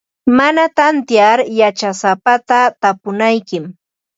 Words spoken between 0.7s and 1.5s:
tantiyar